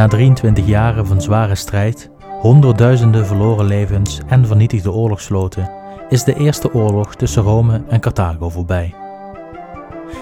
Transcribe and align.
Na 0.00 0.08
23 0.08 0.66
jaren 0.66 1.06
van 1.06 1.20
zware 1.20 1.54
strijd, 1.54 2.10
honderdduizenden 2.40 3.26
verloren 3.26 3.64
levens 3.64 4.20
en 4.26 4.46
vernietigde 4.46 4.92
oorlogsvloten, 4.92 5.70
is 6.08 6.24
de 6.24 6.34
eerste 6.34 6.74
oorlog 6.74 7.14
tussen 7.14 7.42
Rome 7.42 7.82
en 7.88 8.00
Carthago 8.00 8.48
voorbij. 8.48 8.94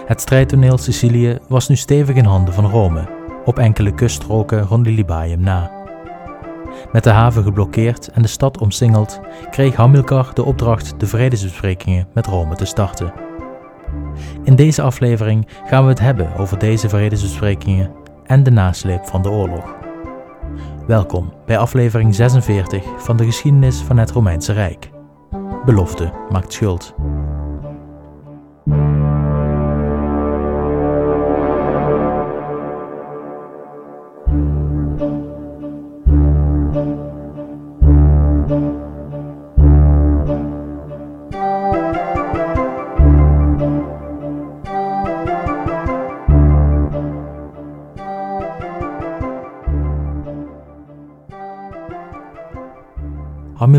Het 0.07 0.21
strijdtoneel 0.21 0.79
Sicilië 0.79 1.39
was 1.49 1.69
nu 1.69 1.77
stevig 1.77 2.17
in 2.17 2.25
handen 2.25 2.55
van 2.55 2.71
Rome, 2.71 3.09
op 3.45 3.59
enkele 3.59 3.95
kuststroken 3.95 4.63
rond 4.63 5.07
na. 5.39 5.71
Met 6.93 7.05
de 7.05 7.11
haven 7.11 7.43
geblokkeerd 7.43 8.09
en 8.09 8.23
de 8.23 8.29
stad 8.29 8.59
omsingeld, 8.59 9.21
kreeg 9.51 9.77
Hamilcar 9.77 10.35
de 10.35 10.45
opdracht 10.45 11.01
de 11.01 11.07
vredesbesprekingen 11.07 12.09
met 12.15 12.27
Rome 12.27 12.55
te 12.55 12.65
starten. 12.65 13.13
In 14.43 14.57
deze 14.57 14.83
aflevering 14.83 15.49
gaan 15.67 15.83
we 15.83 15.89
het 15.89 16.01
hebben 16.01 16.37
over 16.37 16.59
deze 16.59 16.89
vredesbesprekingen 16.89 18.07
en 18.29 18.43
de 18.43 18.51
nasleep 18.51 19.07
van 19.07 19.23
de 19.23 19.31
oorlog. 19.31 19.77
Welkom 20.87 21.33
bij 21.47 21.59
aflevering 21.59 22.15
46 22.15 22.85
van 22.99 23.17
de 23.17 23.25
geschiedenis 23.25 23.77
van 23.77 23.97
het 23.97 24.11
Romeinse 24.11 24.53
Rijk. 24.53 24.91
Belofte 25.65 26.13
maakt 26.29 26.53
schuld. 26.53 26.95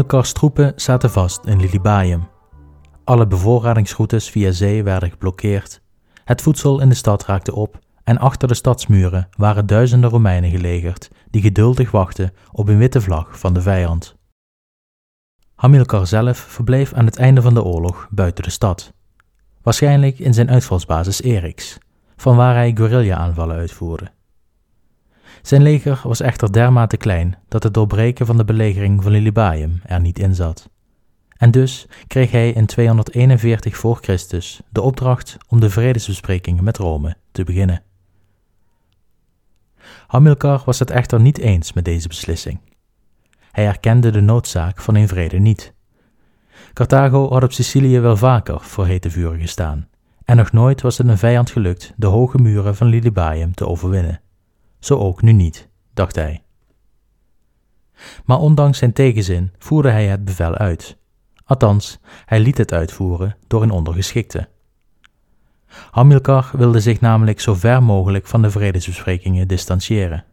Hamilcars 0.10 0.40
troepen 0.40 0.74
zaten 0.76 1.10
vast 1.10 1.46
in 1.46 1.60
Lilybaeum. 1.60 2.28
Alle 3.04 3.28
bevoorradingsroutes 3.28 4.30
via 4.30 4.52
zee 4.52 4.84
werden 4.84 5.10
geblokkeerd. 5.10 5.82
Het 6.24 6.42
voedsel 6.42 6.82
in 6.82 6.90
de 6.90 6.96
stad 6.96 7.26
raakte 7.26 7.56
op 7.56 7.80
en 8.04 8.18
achter 8.18 8.48
de 8.48 8.54
stadsmuren 8.54 9.30
waren 9.38 9.66
duizenden 9.66 10.10
Romeinen 10.10 10.50
gelegerd 10.50 11.10
die 11.30 11.42
geduldig 11.42 11.92
wachten 11.92 12.32
op 12.52 12.68
een 12.68 12.78
witte 12.78 13.02
vlag 13.02 13.40
van 13.40 13.54
de 13.54 13.62
vijand. 13.62 14.16
Hamilcar 15.56 16.08
zelf 16.08 16.38
verbleef 16.38 16.94
aan 16.94 17.06
het 17.06 17.18
einde 17.18 17.42
van 17.42 17.54
de 17.54 17.64
oorlog 17.64 18.08
buiten 18.12 18.44
de 18.44 18.50
stad. 18.50 18.94
Waarschijnlijk 19.62 20.20
in 20.20 20.34
zijn 20.34 20.50
uitvalsbasis 20.50 21.22
Erix, 21.22 21.78
van 22.16 22.36
waar 22.36 22.56
hij 22.56 22.72
guerrilla-aanvallen 22.76 23.56
uitvoerde. 23.56 24.12
Zijn 25.42 25.62
leger 25.62 26.00
was 26.04 26.22
echter 26.22 26.52
dermate 26.52 26.98
klein 26.98 27.38
dat 27.48 27.64
het 27.64 27.74
doorbreken 27.74 28.26
van 28.26 28.38
de 28.38 28.46
belegering 28.46 29.04
van 29.04 29.12
Lilybaeum 29.12 29.82
er 29.86 30.00
niet 30.00 30.20
in 30.20 30.36
zat. 30.36 30.70
En 31.38 31.52
dus 31.52 31.88
kreeg 32.08 32.32
hij 32.32 32.52
in 32.52 32.66
241 32.66 33.78
voor 33.78 33.98
Christus 34.02 34.62
de 34.70 34.82
opdracht 34.82 35.38
om 35.48 35.60
de 35.60 35.70
vredesbesprekingen 35.70 36.64
met 36.64 36.78
Rome 36.78 37.16
te 37.32 37.44
beginnen. 37.44 37.84
Hamilcar 40.08 40.62
was 40.66 40.80
het 40.80 40.92
echter 40.92 41.20
niet 41.20 41.38
eens 41.38 41.74
met 41.74 41.86
deze 41.86 42.08
beslissing. 42.08 42.60
Hij 43.52 43.68
erkende 43.68 44.12
de 44.12 44.22
noodzaak 44.22 44.82
van 44.82 44.96
een 44.96 45.08
vrede 45.08 45.38
niet. 45.38 45.74
Carthago 46.74 47.30
had 47.30 47.44
op 47.44 47.52
Sicilië 47.52 48.00
wel 48.00 48.18
vaker 48.18 48.60
voor 48.62 48.86
hete 48.86 49.10
vuren 49.10 49.40
gestaan, 49.40 49.88
en 50.26 50.38
nog 50.38 50.52
nooit 50.52 50.82
was 50.82 50.98
het 50.98 51.08
een 51.08 51.18
vijand 51.18 51.50
gelukt 51.50 51.94
de 51.96 52.08
hoge 52.08 52.38
muren 52.38 52.76
van 52.76 52.88
Lilybaeum 52.88 53.54
te 53.54 53.68
overwinnen. 53.68 54.22
Zo 54.80 54.98
ook 54.98 55.22
nu 55.22 55.32
niet, 55.32 55.70
dacht 55.94 56.16
hij. 56.16 56.44
Maar 58.26 58.40
ondanks 58.40 58.78
zijn 58.78 58.94
tegenzin 58.94 59.52
voerde 59.58 59.90
hij 59.90 60.08
het 60.08 60.26
bevel 60.26 60.56
uit. 60.56 60.98
Althans, 61.46 62.00
hij 62.26 62.40
liet 62.40 62.58
het 62.58 62.74
uitvoeren 62.74 63.38
door 63.48 63.64
een 63.64 63.72
ondergeschikte. 63.72 64.48
Hamilcar 65.92 66.50
wilde 66.54 66.80
zich 66.80 67.00
namelijk 67.00 67.40
zo 67.40 67.54
ver 67.54 67.84
mogelijk 67.84 68.28
van 68.28 68.42
de 68.42 68.52
vredesbesprekingen 68.52 69.48
distancieren. 69.48 70.26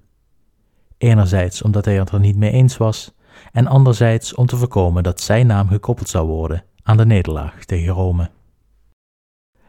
Enerzijds 0.99 1.63
omdat 1.63 1.85
hij 1.85 1.99
het 1.99 2.11
er 2.11 2.21
niet 2.21 2.37
mee 2.37 2.51
eens 2.51 2.77
was, 2.77 3.15
en 3.53 3.67
anderzijds 3.67 4.35
om 4.35 4.47
te 4.47 4.57
voorkomen 4.57 5.03
dat 5.03 5.21
zijn 5.21 5.47
naam 5.47 5.69
gekoppeld 5.69 6.09
zou 6.09 6.27
worden 6.27 6.65
aan 6.83 6.97
de 6.97 7.07
nederlaag 7.07 7.65
tegen 7.65 7.93
Rome. 7.93 8.31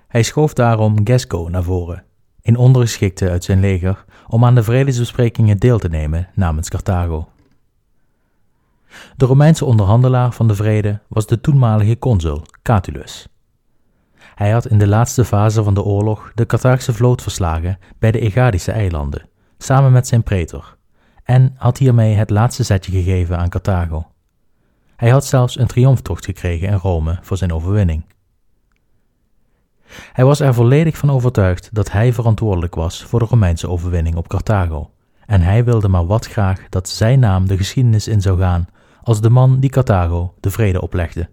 Hij 0.07 0.23
schoof 0.23 0.53
daarom 0.53 0.95
Gesco 1.03 1.47
naar 1.51 1.63
voren, 1.63 2.03
een 2.47 2.57
ondergeschikte 2.57 3.29
uit 3.29 3.43
zijn 3.43 3.59
leger, 3.59 4.05
om 4.27 4.45
aan 4.45 4.55
de 4.55 4.63
vredesbesprekingen 4.63 5.57
deel 5.57 5.79
te 5.79 5.89
nemen 5.89 6.27
namens 6.33 6.69
Carthago. 6.69 7.27
De 9.15 9.25
Romeinse 9.25 9.65
onderhandelaar 9.65 10.31
van 10.31 10.47
de 10.47 10.55
vrede 10.55 10.99
was 11.07 11.27
de 11.27 11.41
toenmalige 11.41 11.99
consul 11.99 12.45
Catulus. 12.61 13.27
Hij 14.35 14.51
had 14.51 14.67
in 14.67 14.77
de 14.77 14.87
laatste 14.87 15.25
fase 15.25 15.63
van 15.63 15.73
de 15.73 15.83
oorlog 15.83 16.31
de 16.35 16.45
Carthaagse 16.45 16.93
vloot 16.93 17.21
verslagen 17.21 17.79
bij 17.99 18.11
de 18.11 18.19
Egadische 18.19 18.71
eilanden, 18.71 19.29
samen 19.57 19.91
met 19.91 20.07
zijn 20.07 20.23
pretor, 20.23 20.77
en 21.23 21.53
had 21.57 21.77
hiermee 21.77 22.15
het 22.15 22.29
laatste 22.29 22.63
zetje 22.63 22.91
gegeven 22.91 23.37
aan 23.37 23.49
Carthago. 23.49 24.07
Hij 24.95 25.09
had 25.09 25.25
zelfs 25.25 25.59
een 25.59 25.67
triomftocht 25.67 26.25
gekregen 26.25 26.67
in 26.67 26.73
Rome 26.73 27.17
voor 27.21 27.37
zijn 27.37 27.53
overwinning. 27.53 28.05
Hij 30.13 30.25
was 30.25 30.39
er 30.39 30.53
volledig 30.53 30.97
van 30.97 31.11
overtuigd 31.11 31.69
dat 31.71 31.91
hij 31.91 32.13
verantwoordelijk 32.13 32.75
was 32.75 33.03
voor 33.03 33.19
de 33.19 33.25
Romeinse 33.25 33.69
overwinning 33.69 34.15
op 34.15 34.27
Carthago, 34.27 34.91
en 35.25 35.41
hij 35.41 35.63
wilde 35.63 35.87
maar 35.87 36.05
wat 36.05 36.27
graag 36.27 36.69
dat 36.69 36.89
zijn 36.89 37.19
naam 37.19 37.47
de 37.47 37.57
geschiedenis 37.57 38.07
in 38.07 38.21
zou 38.21 38.39
gaan 38.39 38.67
als 39.03 39.21
de 39.21 39.29
man 39.29 39.59
die 39.59 39.69
Carthago 39.69 40.33
de 40.39 40.51
vrede 40.51 40.81
oplegde. 40.81 41.29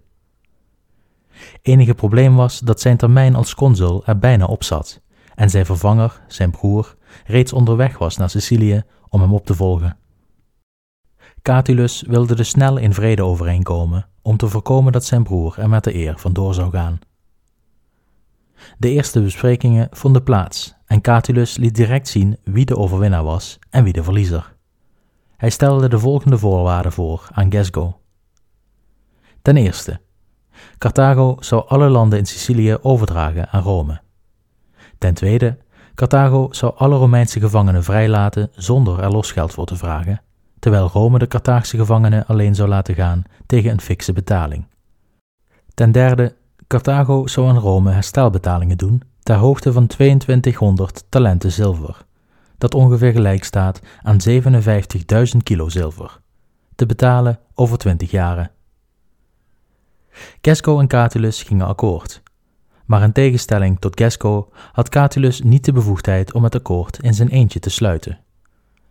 Enige 1.63 1.95
probleem 1.95 2.37
was 2.37 2.59
dat 2.59 2.81
zijn 2.81 2.97
termijn 2.97 3.35
als 3.35 3.55
consul 3.55 4.07
er 4.07 4.19
bijna 4.19 4.45
op 4.45 4.65
zat, 4.65 5.01
en 5.35 5.51
zijn 5.51 5.67
vervanger, 5.67 6.21
zijn 6.27 6.51
broer, 6.51 6.97
reeds 7.27 7.53
onderweg 7.53 7.99
was 7.99 8.17
naar 8.17 8.31
Sicilië 8.31 8.83
om 9.09 9.21
hem 9.21 9.35
op 9.35 9.47
te 9.47 9.55
volgen. 9.55 9.97
Catulus 11.43 12.05
wilde 12.07 12.35
dus 12.35 12.49
snel 12.49 12.77
in 12.77 12.95
vrede 12.95 13.23
overeenkomen 13.23 14.07
om 14.23 14.37
te 14.37 14.49
voorkomen 14.49 14.93
dat 14.93 15.05
zijn 15.05 15.23
broer 15.23 15.59
er 15.59 15.69
met 15.69 15.85
de 15.85 15.95
eer 15.95 16.19
vandoor 16.19 16.55
zou 16.55 16.71
gaan. 16.71 16.99
De 18.79 18.91
eerste 18.91 19.23
besprekingen 19.23 19.89
vonden 19.91 20.23
plaats 20.23 20.75
en 20.87 21.01
Catulus 21.01 21.57
liet 21.57 21.75
direct 21.75 22.09
zien 22.09 22.37
wie 22.45 22.65
de 22.65 22.77
overwinnaar 22.77 23.25
was 23.25 23.59
en 23.71 23.85
wie 23.85 23.93
de 23.93 24.03
verliezer. 24.03 24.55
Hij 25.37 25.51
stelde 25.51 25.89
de 25.89 25.99
volgende 25.99 26.39
voorwaarden 26.39 26.93
voor 26.93 27.29
aan 27.33 27.51
Gesgo. 27.53 28.01
Ten 29.43 29.57
eerste, 29.57 30.01
Carthago 30.79 31.37
zou 31.41 31.65
alle 31.69 31.89
landen 31.89 32.19
in 32.19 32.27
Sicilië 32.27 32.77
overdragen 32.83 33.49
aan 33.49 33.63
Rome. 33.63 34.01
Ten 34.99 35.15
tweede, 35.15 35.59
Carthago 35.95 36.49
zou 36.51 36.73
alle 36.77 36.97
Romeinse 36.97 37.41
gevangenen 37.41 37.85
vrijlaten 37.85 38.51
zonder 38.53 39.01
er 39.01 39.11
losgeld 39.11 39.53
voor 39.53 39.67
te 39.67 39.77
vragen, 39.77 40.23
terwijl 40.59 40.89
Rome 40.89 41.19
de 41.19 41.27
Carthaagse 41.27 41.77
gevangenen 41.77 42.27
alleen 42.27 42.55
zou 42.55 42.69
laten 42.69 42.95
gaan 42.95 43.23
tegen 43.47 43.71
een 43.71 43.81
fikse 43.81 44.13
betaling. 44.13 44.67
Ten 45.75 45.93
derde, 45.93 46.37
Carthago 46.67 47.27
zou 47.27 47.49
aan 47.49 47.59
Rome 47.59 47.91
herstelbetalingen 47.91 48.79
doen 48.79 49.03
ter 49.23 49.37
hoogte 49.37 49.73
van 49.73 49.87
2200 49.87 51.05
talenten 51.09 51.53
zilver, 51.53 52.05
dat 52.59 52.75
ongeveer 52.75 53.13
gelijk 53.13 53.45
staat 53.45 53.81
aan 54.03 54.19
57.000 54.29 55.37
kilo 55.43 55.69
zilver, 55.69 56.21
te 56.75 56.87
betalen 56.87 57.39
over 57.55 57.79
20 57.79 58.11
jaren. 58.11 58.51
Gesco 60.41 60.79
en 60.79 60.87
Catulus 60.87 61.43
gingen 61.43 61.67
akkoord, 61.67 62.23
maar 62.85 63.03
in 63.03 63.13
tegenstelling 63.13 63.81
tot 63.81 64.01
Gesco 64.01 64.49
had 64.73 64.89
Catulus 64.89 65.41
niet 65.41 65.65
de 65.65 65.73
bevoegdheid 65.73 66.33
om 66.33 66.45
het 66.45 66.55
akkoord 66.55 66.99
in 66.99 67.15
zijn 67.15 67.29
eentje 67.29 67.61
te 67.61 67.71
sluiten. 67.71 68.19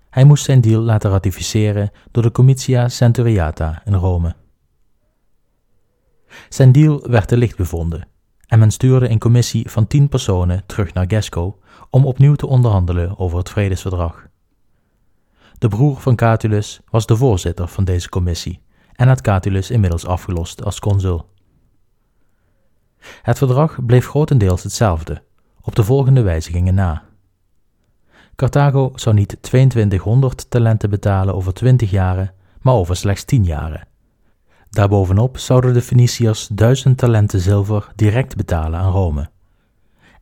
Hij 0.10 0.24
moest 0.24 0.46
zijn 0.46 0.62
deal 0.62 0.82
laten 0.82 1.12
ratificeren 1.12 1.92
door 2.12 2.24
de 2.24 2.32
Comitia 2.32 2.90
Centuriata 2.90 3.82
in 3.86 3.94
Rome. 3.94 4.36
Zijn 6.50 6.72
deal 6.72 7.08
werd 7.10 7.28
te 7.28 7.38
licht 7.38 7.58
bevonden 7.58 8.08
en 8.54 8.60
men 8.60 8.72
stuurde 8.72 9.10
een 9.10 9.20
commissie 9.20 9.70
van 9.70 9.88
tien 9.88 10.10
personen 10.10 10.64
terug 10.66 10.94
naar 10.94 11.06
Gesco 11.08 11.60
om 11.90 12.06
opnieuw 12.06 12.36
te 12.36 12.48
onderhandelen 12.48 13.20
over 13.20 13.38
het 13.38 13.50
vredesverdrag. 13.50 14.28
De 15.58 15.68
broer 15.68 16.00
van 16.00 16.16
Catulus 16.16 16.82
was 16.90 17.06
de 17.06 17.16
voorzitter 17.16 17.68
van 17.68 17.84
deze 17.84 18.10
commissie 18.10 18.62
en 18.96 19.08
had 19.08 19.22
Catulus 19.22 19.72
inmiddels 19.72 20.06
afgelost 20.06 20.64
als 20.64 20.80
consul. 20.80 21.30
Het 23.22 23.38
verdrag 23.38 23.86
bleef 23.86 24.08
grotendeels 24.08 24.64
hetzelfde, 24.64 25.24
op 25.62 25.76
de 25.76 25.84
volgende 25.84 26.22
wijzigingen 26.22 26.74
na. 26.74 27.04
Carthago 28.36 28.92
zou 28.96 29.16
niet 29.16 29.38
2200 29.42 30.50
talenten 30.50 30.90
betalen 30.90 31.36
over 31.36 31.54
20 31.54 31.92
jaren, 31.92 32.34
maar 32.62 32.74
over 32.74 32.96
slechts 32.96 33.24
10 33.24 33.44
jaren 33.44 33.88
Daarbovenop 34.74 35.38
zouden 35.38 35.74
de 35.74 35.82
Feniciërs 35.82 36.48
duizend 36.48 36.98
talenten 36.98 37.40
zilver 37.40 37.92
direct 37.96 38.36
betalen 38.36 38.80
aan 38.80 38.92
Rome. 38.92 39.30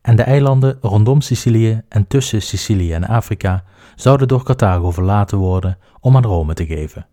en 0.02 0.16
de 0.16 0.22
eilanden 0.22 0.78
rondom 0.80 1.20
Sicilië 1.20 1.82
en 1.88 2.06
tussen 2.06 2.42
Sicilië 2.42 2.92
en 2.92 3.04
Afrika 3.04 3.64
zouden 3.96 4.28
door 4.28 4.42
Carthago 4.42 4.90
verlaten 4.90 5.38
worden 5.38 5.78
om 6.00 6.16
aan 6.16 6.24
Rome 6.24 6.54
te 6.54 6.66
geven. 6.66 7.06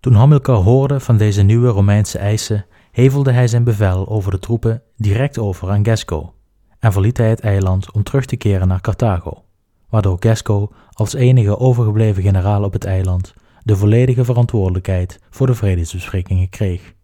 Toen 0.00 0.14
Hamilcar 0.14 0.56
hoorde 0.56 1.00
van 1.00 1.16
deze 1.16 1.42
nieuwe 1.42 1.68
Romeinse 1.68 2.18
eisen, 2.18 2.66
hevelde 2.90 3.32
hij 3.32 3.48
zijn 3.48 3.64
bevel 3.64 4.08
over 4.08 4.30
de 4.30 4.38
troepen 4.38 4.82
direct 4.96 5.38
over 5.38 5.70
aan 5.70 5.84
Gesco 5.84 6.34
en 6.78 6.92
verliet 6.92 7.16
hij 7.16 7.28
het 7.28 7.40
eiland 7.40 7.92
om 7.92 8.02
terug 8.02 8.24
te 8.24 8.36
keren 8.36 8.68
naar 8.68 8.80
Carthago, 8.80 9.44
waardoor 9.88 10.16
Gesco 10.20 10.72
als 10.92 11.14
enige 11.14 11.58
overgebleven 11.58 12.22
generaal 12.22 12.64
op 12.64 12.72
het 12.72 12.84
eiland 12.84 13.34
de 13.64 13.76
volledige 13.76 14.24
verantwoordelijkheid 14.24 15.20
voor 15.30 15.46
de 15.46 15.54
vredesbesprekingen 15.54 16.48
kreeg. 16.48 16.94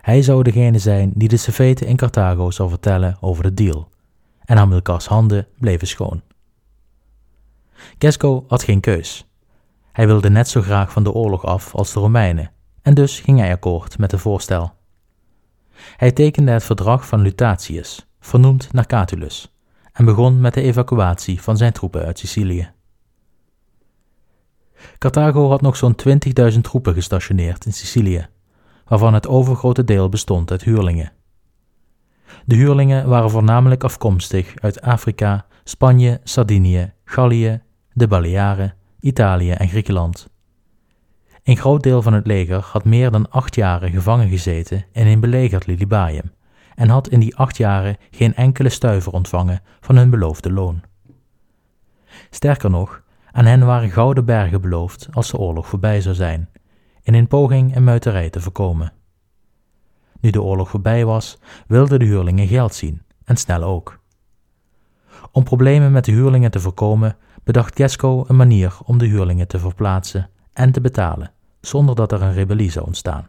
Hij 0.00 0.22
zou 0.22 0.42
degene 0.42 0.78
zijn 0.78 1.12
die 1.14 1.28
de 1.28 1.36
Sefeten 1.36 1.86
in 1.86 1.96
Carthago 1.96 2.50
zou 2.50 2.68
vertellen 2.68 3.16
over 3.20 3.42
de 3.42 3.54
deal, 3.54 3.88
en 4.44 4.56
Hamilcars 4.56 5.06
handen 5.06 5.46
bleven 5.58 5.86
schoon. 5.86 6.22
Gesco 7.98 8.44
had 8.48 8.62
geen 8.62 8.80
keus. 8.80 9.26
Hij 9.92 10.06
wilde 10.06 10.30
net 10.30 10.48
zo 10.48 10.62
graag 10.62 10.92
van 10.92 11.02
de 11.02 11.12
oorlog 11.12 11.44
af 11.44 11.74
als 11.74 11.92
de 11.92 12.00
Romeinen, 12.00 12.50
en 12.82 12.94
dus 12.94 13.20
ging 13.20 13.38
hij 13.38 13.52
akkoord 13.52 13.98
met 13.98 14.10
het 14.10 14.20
voorstel. 14.20 14.74
Hij 15.96 16.12
tekende 16.12 16.50
het 16.50 16.64
verdrag 16.64 17.06
van 17.06 17.20
Lutatius, 17.20 18.06
vernoemd 18.20 18.72
naar 18.72 18.86
Catulus, 18.86 19.54
en 19.92 20.04
begon 20.04 20.40
met 20.40 20.54
de 20.54 20.62
evacuatie 20.62 21.42
van 21.42 21.56
zijn 21.56 21.72
troepen 21.72 22.04
uit 22.04 22.18
Sicilië. 22.18 22.74
Carthago 24.98 25.48
had 25.48 25.60
nog 25.60 25.76
zo'n 25.76 25.96
20.000 26.52 26.60
troepen 26.60 26.94
gestationeerd 26.94 27.64
in 27.64 27.72
Sicilië, 27.72 28.26
waarvan 28.84 29.14
het 29.14 29.28
overgrote 29.28 29.84
deel 29.84 30.08
bestond 30.08 30.50
uit 30.50 30.64
huurlingen. 30.64 31.12
De 32.44 32.54
huurlingen 32.54 33.08
waren 33.08 33.30
voornamelijk 33.30 33.84
afkomstig 33.84 34.54
uit 34.60 34.80
Afrika, 34.80 35.46
Spanje, 35.64 36.20
Sardinië, 36.24 36.92
Gallië, 37.04 37.62
de 37.92 38.08
Balearen, 38.08 38.74
Italië 39.00 39.50
en 39.50 39.68
Griekenland. 39.68 40.28
Een 41.44 41.56
groot 41.56 41.82
deel 41.82 42.02
van 42.02 42.12
het 42.12 42.26
leger 42.26 42.60
had 42.60 42.84
meer 42.84 43.10
dan 43.10 43.30
acht 43.30 43.54
jaren 43.54 43.90
gevangen 43.90 44.28
gezeten 44.28 44.84
in 44.92 45.06
een 45.06 45.20
belegerd 45.20 45.66
Lilybaeum 45.66 46.32
en 46.74 46.88
had 46.88 47.08
in 47.08 47.20
die 47.20 47.36
acht 47.36 47.56
jaren 47.56 47.96
geen 48.10 48.34
enkele 48.34 48.68
stuiver 48.68 49.12
ontvangen 49.12 49.60
van 49.80 49.96
hun 49.96 50.10
beloofde 50.10 50.52
loon. 50.52 50.82
Sterker 52.30 52.70
nog, 52.70 53.02
aan 53.36 53.44
hen 53.44 53.66
waren 53.66 53.90
gouden 53.90 54.24
bergen 54.24 54.60
beloofd 54.60 55.08
als 55.12 55.30
de 55.30 55.38
oorlog 55.38 55.66
voorbij 55.66 56.00
zou 56.00 56.14
zijn, 56.14 56.48
in 57.02 57.14
een 57.14 57.26
poging 57.26 57.76
een 57.76 57.84
muiterij 57.84 58.30
te 58.30 58.40
voorkomen. 58.40 58.92
Nu 60.20 60.30
de 60.30 60.42
oorlog 60.42 60.70
voorbij 60.70 61.04
was, 61.04 61.38
wilden 61.66 61.98
de 61.98 62.04
huurlingen 62.04 62.46
geld 62.46 62.74
zien, 62.74 63.02
en 63.24 63.36
snel 63.36 63.62
ook. 63.62 64.00
Om 65.32 65.44
problemen 65.44 65.92
met 65.92 66.04
de 66.04 66.12
huurlingen 66.12 66.50
te 66.50 66.60
voorkomen, 66.60 67.16
bedacht 67.44 67.76
Gesco 67.76 68.24
een 68.26 68.36
manier 68.36 68.78
om 68.84 68.98
de 68.98 69.06
huurlingen 69.06 69.48
te 69.48 69.58
verplaatsen 69.58 70.30
en 70.52 70.72
te 70.72 70.80
betalen, 70.80 71.32
zonder 71.60 71.94
dat 71.94 72.12
er 72.12 72.22
een 72.22 72.32
rebellie 72.32 72.70
zou 72.70 72.86
ontstaan. 72.86 73.28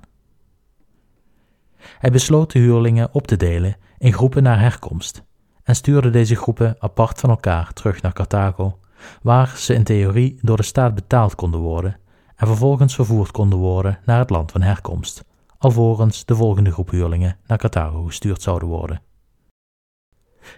Hij 1.77 2.11
besloot 2.11 2.51
de 2.51 2.59
huurlingen 2.59 3.13
op 3.13 3.27
te 3.27 3.37
delen 3.37 3.75
in 3.97 4.13
groepen 4.13 4.43
naar 4.43 4.59
herkomst 4.59 5.23
en 5.63 5.75
stuurde 5.75 6.09
deze 6.09 6.35
groepen 6.35 6.75
apart 6.79 7.19
van 7.19 7.29
elkaar 7.29 7.73
terug 7.73 8.01
naar 8.01 8.13
Carthago, 8.13 8.79
waar 9.21 9.53
ze 9.57 9.73
in 9.73 9.83
theorie 9.83 10.39
door 10.41 10.57
de 10.57 10.63
staat 10.63 10.95
betaald 10.95 11.35
konden 11.35 11.59
worden 11.59 11.97
en 12.35 12.47
vervolgens 12.47 12.95
vervoerd 12.95 13.31
konden 13.31 13.59
worden 13.59 13.99
naar 14.05 14.19
het 14.19 14.29
land 14.29 14.51
van 14.51 14.61
herkomst, 14.61 15.23
alvorens 15.57 16.25
de 16.25 16.35
volgende 16.35 16.71
groep 16.71 16.89
huurlingen 16.89 17.37
naar 17.47 17.57
Carthago 17.57 18.03
gestuurd 18.03 18.41
zouden 18.41 18.67
worden. 18.67 19.01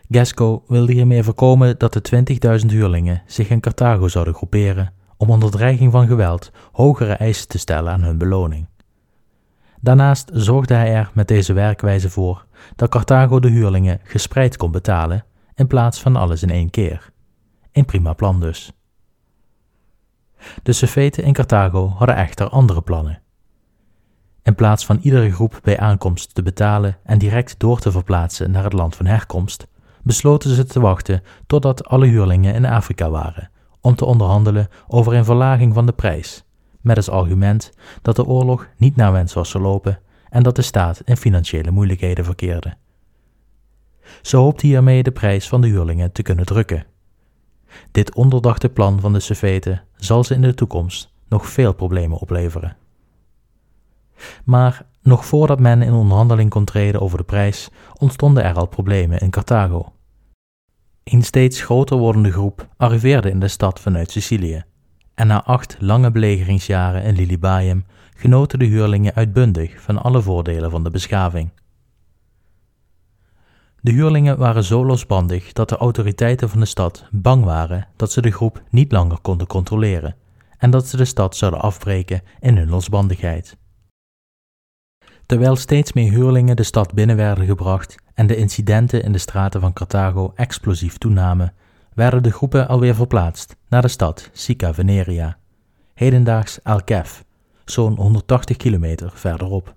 Gasco 0.09 0.63
wilde 0.67 0.93
hiermee 0.93 1.23
voorkomen 1.23 1.77
dat 1.77 1.93
de 1.93 2.25
20.000 2.61 2.65
huurlingen 2.65 3.21
zich 3.25 3.49
in 3.49 3.59
Carthago 3.59 4.07
zouden 4.07 4.33
groeperen 4.33 4.93
om 5.17 5.29
onder 5.29 5.51
dreiging 5.51 5.91
van 5.91 6.07
geweld 6.07 6.51
hogere 6.71 7.13
eisen 7.13 7.47
te 7.47 7.57
stellen 7.57 7.91
aan 7.91 8.03
hun 8.03 8.17
beloning. 8.17 8.67
Daarnaast 9.81 10.29
zorgde 10.33 10.73
hij 10.73 10.93
er 10.93 11.11
met 11.13 11.27
deze 11.27 11.53
werkwijze 11.53 12.09
voor 12.09 12.45
dat 12.75 12.89
Carthago 12.89 13.39
de 13.39 13.49
huurlingen 13.49 13.99
gespreid 14.03 14.57
kon 14.57 14.71
betalen 14.71 15.25
in 15.55 15.67
plaats 15.67 16.01
van 16.01 16.15
alles 16.15 16.43
in 16.43 16.49
één 16.49 16.69
keer. 16.69 17.11
Een 17.79 17.85
prima 17.85 18.13
plan 18.13 18.39
dus. 18.39 18.71
De 20.63 20.73
Sefeten 20.73 21.23
in 21.23 21.33
Carthago 21.33 21.87
hadden 21.87 22.15
echter 22.15 22.49
andere 22.49 22.81
plannen. 22.81 23.21
In 24.43 24.55
plaats 24.55 24.85
van 24.85 24.99
iedere 25.01 25.31
groep 25.31 25.59
bij 25.63 25.79
aankomst 25.79 26.35
te 26.35 26.41
betalen 26.41 26.97
en 27.03 27.17
direct 27.17 27.59
door 27.59 27.79
te 27.79 27.91
verplaatsen 27.91 28.51
naar 28.51 28.63
het 28.63 28.73
land 28.73 28.95
van 28.95 29.05
herkomst, 29.05 29.67
besloten 30.03 30.55
ze 30.55 30.65
te 30.65 30.79
wachten 30.79 31.23
totdat 31.47 31.85
alle 31.85 32.05
huurlingen 32.05 32.53
in 32.53 32.65
Afrika 32.65 33.09
waren, 33.09 33.51
om 33.81 33.95
te 33.95 34.05
onderhandelen 34.05 34.67
over 34.87 35.13
een 35.13 35.25
verlaging 35.25 35.73
van 35.73 35.85
de 35.85 35.93
prijs, 35.93 36.43
met 36.81 36.97
als 36.97 37.09
argument 37.09 37.71
dat 38.01 38.15
de 38.15 38.25
oorlog 38.25 38.67
niet 38.77 38.95
naar 38.95 39.11
wens 39.11 39.33
was 39.33 39.51
verlopen 39.51 39.99
en 40.29 40.43
dat 40.43 40.55
de 40.55 40.61
staat 40.61 41.01
in 41.05 41.17
financiële 41.17 41.71
moeilijkheden 41.71 42.25
verkeerde. 42.25 42.77
Ze 44.21 44.37
hoopte 44.37 44.65
hiermee 44.65 45.03
de 45.03 45.11
prijs 45.11 45.47
van 45.47 45.61
de 45.61 45.67
huurlingen 45.67 46.11
te 46.11 46.21
kunnen 46.21 46.45
drukken. 46.45 46.85
Dit 47.91 48.15
onderdachte 48.15 48.69
plan 48.69 48.99
van 48.99 49.13
de 49.13 49.19
Sefeten 49.19 49.83
zal 49.95 50.23
ze 50.23 50.33
in 50.33 50.41
de 50.41 50.53
toekomst 50.53 51.13
nog 51.27 51.47
veel 51.47 51.73
problemen 51.73 52.17
opleveren. 52.17 52.77
Maar 54.43 54.85
nog 55.01 55.25
voordat 55.25 55.59
men 55.59 55.81
in 55.81 55.93
onderhandeling 55.93 56.49
kon 56.49 56.65
treden 56.65 57.01
over 57.01 57.17
de 57.17 57.23
prijs, 57.23 57.69
ontstonden 57.97 58.43
er 58.43 58.55
al 58.55 58.67
problemen 58.67 59.19
in 59.19 59.29
Carthago. 59.29 59.93
Een 61.03 61.23
steeds 61.23 61.61
groter 61.61 61.97
wordende 61.97 62.31
groep 62.31 62.67
arriveerde 62.77 63.29
in 63.29 63.39
de 63.39 63.47
stad 63.47 63.79
vanuit 63.79 64.11
Sicilië, 64.11 64.63
en 65.13 65.27
na 65.27 65.43
acht 65.43 65.77
lange 65.79 66.11
belegeringsjaren 66.11 67.03
in 67.03 67.15
Lilybaeum 67.15 67.85
genoten 68.15 68.59
de 68.59 68.65
huurlingen 68.65 69.15
uitbundig 69.15 69.81
van 69.81 70.01
alle 70.01 70.21
voordelen 70.21 70.71
van 70.71 70.83
de 70.83 70.89
beschaving. 70.89 71.49
De 73.81 73.91
huurlingen 73.91 74.37
waren 74.37 74.63
zo 74.63 74.85
losbandig 74.85 75.53
dat 75.53 75.69
de 75.69 75.77
autoriteiten 75.77 76.49
van 76.49 76.59
de 76.59 76.65
stad 76.65 77.05
bang 77.11 77.43
waren 77.43 77.87
dat 77.95 78.11
ze 78.11 78.21
de 78.21 78.31
groep 78.31 78.63
niet 78.69 78.91
langer 78.91 79.19
konden 79.21 79.47
controleren 79.47 80.15
en 80.57 80.69
dat 80.69 80.87
ze 80.87 80.97
de 80.97 81.05
stad 81.05 81.35
zouden 81.35 81.61
afbreken 81.61 82.21
in 82.39 82.57
hun 82.57 82.69
losbandigheid. 82.69 83.57
Terwijl 85.25 85.55
steeds 85.55 85.93
meer 85.93 86.11
huurlingen 86.11 86.55
de 86.55 86.63
stad 86.63 86.93
binnen 86.93 87.15
werden 87.15 87.45
gebracht 87.45 87.95
en 88.13 88.27
de 88.27 88.35
incidenten 88.35 89.03
in 89.03 89.11
de 89.11 89.17
straten 89.17 89.61
van 89.61 89.73
Carthago 89.73 90.31
explosief 90.35 90.97
toenamen, 90.97 91.53
werden 91.93 92.23
de 92.23 92.31
groepen 92.31 92.67
alweer 92.67 92.95
verplaatst 92.95 93.55
naar 93.69 93.81
de 93.81 93.87
stad 93.87 94.29
Sica 94.33 94.73
Veneria, 94.73 95.37
hedendaags 95.93 96.59
Al-Kef, 96.63 97.23
zo'n 97.65 97.95
180 97.95 98.57
kilometer 98.57 99.11
verderop. 99.13 99.75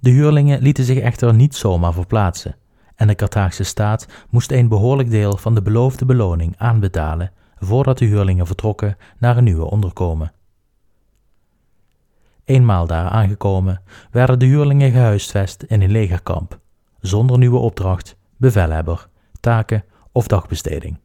De 0.00 0.10
huurlingen 0.10 0.62
lieten 0.62 0.84
zich 0.84 0.98
echter 0.98 1.34
niet 1.34 1.54
zomaar 1.54 1.92
verplaatsen 1.92 2.56
en 2.98 3.06
de 3.06 3.14
Carthaagse 3.14 3.64
staat 3.64 4.06
moest 4.30 4.50
een 4.50 4.68
behoorlijk 4.68 5.10
deel 5.10 5.36
van 5.36 5.54
de 5.54 5.62
beloofde 5.62 6.04
beloning 6.04 6.54
aanbetalen 6.56 7.32
voordat 7.58 7.98
de 7.98 8.04
huurlingen 8.04 8.46
vertrokken 8.46 8.96
naar 9.18 9.36
een 9.36 9.44
nieuwe 9.44 9.70
onderkomen. 9.70 10.32
Eenmaal 12.44 12.86
daar 12.86 13.08
aangekomen, 13.08 13.82
werden 14.10 14.38
de 14.38 14.46
huurlingen 14.46 14.90
gehuisvest 14.90 15.62
in 15.62 15.82
een 15.82 15.90
legerkamp, 15.90 16.58
zonder 17.00 17.38
nieuwe 17.38 17.58
opdracht, 17.58 18.16
bevelhebber, 18.36 19.08
taken 19.40 19.84
of 20.12 20.26
dagbesteding. 20.26 20.98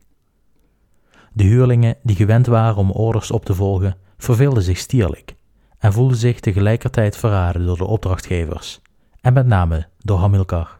De 1.33 1.43
huurlingen 1.43 1.97
die 2.03 2.15
gewend 2.15 2.45
waren 2.45 2.77
om 2.77 2.91
orders 2.91 3.31
op 3.31 3.45
te 3.45 3.53
volgen, 3.53 3.97
verveelden 4.17 4.63
zich 4.63 4.77
stierlijk 4.77 5.35
en 5.83 5.93
voelden 5.93 6.17
zich 6.17 6.39
tegelijkertijd 6.39 7.17
verraden 7.17 7.65
door 7.65 7.77
de 7.77 7.85
opdrachtgevers, 7.85 8.81
en 9.21 9.33
met 9.33 9.45
name 9.45 9.87
door 9.97 10.19
Hamilcar. 10.19 10.79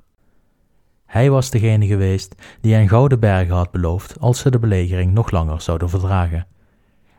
Hij 1.05 1.29
was 1.29 1.49
degene 1.49 1.87
geweest 1.87 2.35
die 2.61 2.73
hen 2.73 2.89
gouden 2.89 3.19
bergen 3.19 3.55
had 3.55 3.71
beloofd 3.71 4.19
als 4.19 4.39
ze 4.39 4.51
de 4.51 4.59
belegering 4.59 5.13
nog 5.13 5.31
langer 5.31 5.61
zouden 5.61 5.89
verdragen. 5.89 6.47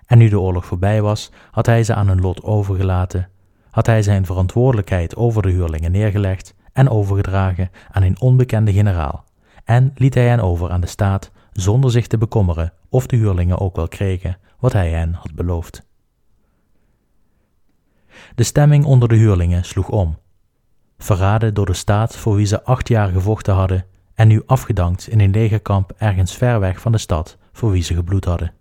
En 0.07 0.19
nu 0.19 0.29
de 0.29 0.41
oorlog 0.41 0.67
voorbij 0.67 1.03
was, 1.03 1.31
had 1.51 1.67
hij 1.67 1.85
ze 1.85 1.95
aan 1.95 2.09
hun 2.09 2.21
lot 2.21 2.43
overgelaten 2.43 3.29
had 3.71 3.87
hij 3.87 4.03
zijn 4.03 4.27
verantwoordelijkheid 4.27 5.17
over 5.17 5.43
de 5.43 5.51
huurlingen 5.51 5.93
neergelegd 5.93 6.55
en 6.73 6.89
overgedragen 6.89 7.71
aan 7.91 8.03
een 8.03 8.21
onbekende 8.21 8.73
generaal, 8.73 9.25
en 9.65 9.93
liet 9.95 10.15
hij 10.15 10.29
hen 10.29 10.41
over 10.41 10.71
aan 10.71 10.81
de 10.81 10.87
staat 10.87 11.31
zonder 11.53 11.91
zich 11.91 12.07
te 12.07 12.19
bekommeren 12.19 12.73
of 12.89 13.07
de 13.07 13.17
huurlingen 13.17 13.59
ook 13.59 13.77
wel 13.77 13.89
kregen 13.89 14.39
wat 14.59 14.73
hij 14.73 14.91
hen 14.91 15.13
had 15.13 15.35
beloofd. 15.35 15.83
De 18.35 18.43
stemming 18.43 18.85
onder 18.85 19.09
de 19.09 19.17
huurlingen 19.17 19.65
sloeg 19.65 19.89
om. 19.89 20.19
Verraden 20.99 21.55
door 21.55 21.67
de 21.67 21.73
staat 21.73 22.17
voor 22.17 22.35
wie 22.35 22.47
ze 22.47 22.65
acht 22.65 22.89
jaar 22.89 23.09
gevochten 23.09 23.55
hadden 23.55 23.87
en 24.15 24.29
nu 24.29 24.43
afgedankt 24.47 25.09
in 25.09 25.21
een 25.21 25.31
legerkamp 25.31 25.93
ergens 25.97 26.37
ver 26.37 26.61
weg 26.61 26.81
van 26.81 26.93
de 26.93 26.99
stad 26.99 27.39
voor 27.53 27.71
wie 27.71 27.83
ze 27.83 27.95
gebloed 27.95 28.25
hadden. 28.25 28.53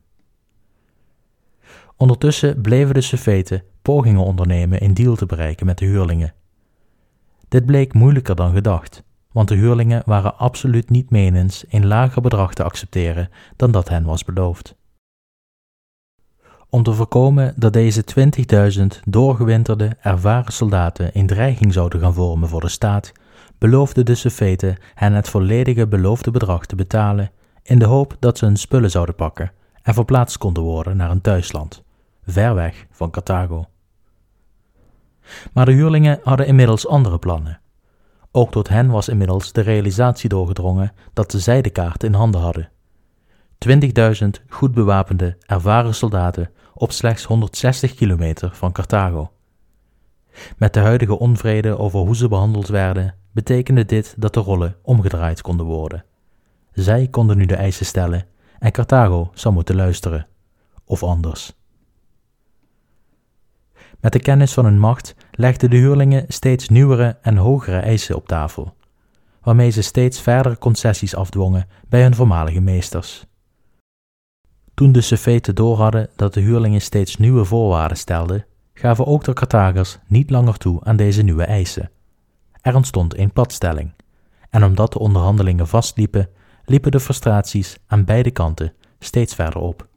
Ondertussen 1.98 2.62
bleven 2.62 2.93
de 2.93 3.01
Sefeten 3.01 3.63
pogingen 3.81 4.24
ondernemen 4.24 4.83
een 4.83 4.93
deal 4.93 5.15
te 5.15 5.25
bereiken 5.25 5.65
met 5.65 5.77
de 5.77 5.86
huurlingen. 5.86 6.33
Dit 7.48 7.65
bleek 7.65 7.93
moeilijker 7.93 8.36
dan 8.36 8.53
gedacht, 8.53 9.03
want 9.31 9.48
de 9.48 9.55
huurlingen 9.55 10.01
waren 10.05 10.38
absoluut 10.38 10.89
niet 10.89 11.10
menens 11.10 11.65
een 11.69 11.88
lager 11.88 12.22
bedrag 12.22 12.53
te 12.53 12.63
accepteren 12.63 13.29
dan 13.55 13.72
dat 13.72 13.89
hen 13.89 14.03
was 14.03 14.24
beloofd. 14.24 14.75
Om 16.73 16.83
te 16.83 16.93
voorkomen 16.93 17.53
dat 17.55 17.73
deze 17.73 18.03
20.000 18.77 18.85
doorgewinterde, 19.05 19.97
ervaren 20.01 20.53
soldaten 20.53 21.09
een 21.13 21.27
dreiging 21.27 21.73
zouden 21.73 21.99
gaan 21.99 22.13
vormen 22.13 22.49
voor 22.49 22.61
de 22.61 22.69
staat, 22.69 23.11
beloofde 23.57 24.03
de 24.03 24.15
Sufeten 24.15 24.77
hen 24.93 25.13
het 25.13 25.29
volledige 25.29 25.87
beloofde 25.87 26.31
bedrag 26.31 26.65
te 26.65 26.75
betalen 26.75 27.31
in 27.63 27.79
de 27.79 27.85
hoop 27.85 28.17
dat 28.19 28.37
ze 28.37 28.45
hun 28.45 28.57
spullen 28.57 28.91
zouden 28.91 29.15
pakken 29.15 29.51
en 29.81 29.93
verplaatst 29.93 30.37
konden 30.37 30.63
worden 30.63 30.97
naar 30.97 31.11
een 31.11 31.21
thuisland, 31.21 31.83
ver 32.25 32.55
weg 32.55 32.85
van 32.91 33.11
Carthago. 33.11 33.65
Maar 35.53 35.65
de 35.65 35.71
huurlingen 35.71 36.19
hadden 36.23 36.47
inmiddels 36.47 36.87
andere 36.87 37.19
plannen. 37.19 37.59
Ook 38.31 38.51
tot 38.51 38.69
hen 38.69 38.87
was 38.89 39.09
inmiddels 39.09 39.51
de 39.51 39.61
realisatie 39.61 40.29
doorgedrongen 40.29 40.93
dat 41.13 41.33
zij 41.37 41.61
de 41.61 41.69
kaart 41.69 42.03
in 42.03 42.13
handen 42.13 42.41
hadden. 42.41 42.69
20.000 43.57 44.29
goed 44.49 44.73
bewapende, 44.73 45.37
ervaren 45.45 45.95
soldaten 45.95 46.49
op 46.83 46.91
slechts 46.91 47.23
160 47.23 47.93
kilometer 47.93 48.55
van 48.55 48.71
Carthago. 48.71 49.31
Met 50.57 50.73
de 50.73 50.79
huidige 50.79 51.19
onvrede 51.19 51.77
over 51.77 51.99
hoe 51.99 52.15
ze 52.15 52.27
behandeld 52.27 52.67
werden, 52.67 53.15
betekende 53.31 53.85
dit 53.85 54.15
dat 54.17 54.33
de 54.33 54.39
rollen 54.39 54.75
omgedraaid 54.81 55.41
konden 55.41 55.65
worden. 55.65 56.05
Zij 56.71 57.07
konden 57.07 57.37
nu 57.37 57.45
de 57.45 57.55
eisen 57.55 57.85
stellen 57.85 58.25
en 58.59 58.71
Carthago 58.71 59.31
zou 59.33 59.53
moeten 59.53 59.75
luisteren. 59.75 60.27
Of 60.85 61.03
anders. 61.03 61.53
Met 63.99 64.11
de 64.11 64.19
kennis 64.19 64.53
van 64.53 64.65
hun 64.65 64.79
macht 64.79 65.15
legden 65.31 65.69
de 65.69 65.77
huurlingen 65.77 66.25
steeds 66.27 66.69
nieuwere 66.69 67.17
en 67.21 67.37
hogere 67.37 67.79
eisen 67.79 68.15
op 68.15 68.27
tafel, 68.27 68.75
waarmee 69.41 69.69
ze 69.69 69.81
steeds 69.81 70.21
verdere 70.21 70.57
concessies 70.57 71.15
afdwongen 71.15 71.67
bij 71.89 72.01
hun 72.01 72.15
voormalige 72.15 72.61
meesters. 72.61 73.25
Toen 74.73 74.91
de 74.91 75.01
Sefeten 75.01 75.55
doorhadden 75.55 76.09
dat 76.15 76.33
de 76.33 76.39
huurlingen 76.39 76.81
steeds 76.81 77.17
nieuwe 77.17 77.45
voorwaarden 77.45 77.97
stelden, 77.97 78.45
gaven 78.73 79.05
ook 79.05 79.23
de 79.23 79.33
Carthagers 79.33 79.97
niet 80.07 80.29
langer 80.29 80.57
toe 80.57 80.83
aan 80.83 80.95
deze 80.95 81.21
nieuwe 81.21 81.43
eisen. 81.43 81.91
Er 82.61 82.75
ontstond 82.75 83.17
een 83.17 83.33
platstelling, 83.33 83.93
en 84.49 84.63
omdat 84.63 84.93
de 84.93 84.99
onderhandelingen 84.99 85.67
vastliepen, 85.67 86.29
liepen 86.65 86.91
de 86.91 86.99
frustraties 86.99 87.77
aan 87.87 88.05
beide 88.05 88.31
kanten 88.31 88.73
steeds 88.99 89.35
verder 89.35 89.61
op. 89.61 89.87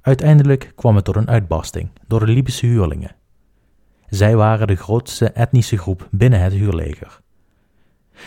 Uiteindelijk 0.00 0.72
kwam 0.74 0.96
het 0.96 1.04
tot 1.04 1.16
een 1.16 1.28
uitbarsting 1.28 1.90
door 2.06 2.20
de 2.26 2.32
Libische 2.32 2.66
huurlingen. 2.66 3.16
Zij 4.08 4.36
waren 4.36 4.66
de 4.66 4.76
grootste 4.76 5.30
etnische 5.30 5.78
groep 5.78 6.08
binnen 6.10 6.40
het 6.40 6.52
huurleger. 6.52 7.20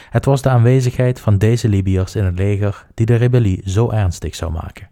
Het 0.09 0.25
was 0.25 0.41
de 0.41 0.49
aanwezigheid 0.49 1.19
van 1.19 1.37
deze 1.37 1.69
Libiërs 1.69 2.15
in 2.15 2.23
het 2.23 2.37
leger 2.37 2.87
die 2.93 3.05
de 3.05 3.15
rebellie 3.15 3.61
zo 3.69 3.89
ernstig 3.89 4.35
zou 4.35 4.51
maken. 4.51 4.89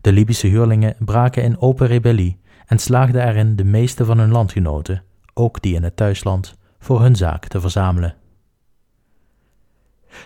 De 0.00 0.12
Libische 0.12 0.46
huurlingen 0.46 0.96
braken 0.98 1.42
in 1.42 1.60
open 1.60 1.86
rebellie 1.86 2.40
en 2.66 2.78
slaagden 2.78 3.28
erin 3.28 3.56
de 3.56 3.64
meeste 3.64 4.04
van 4.04 4.18
hun 4.18 4.30
landgenoten, 4.30 5.02
ook 5.34 5.62
die 5.62 5.74
in 5.74 5.82
het 5.82 5.96
thuisland, 5.96 6.58
voor 6.78 7.00
hun 7.00 7.16
zaak 7.16 7.46
te 7.46 7.60
verzamelen. 7.60 8.14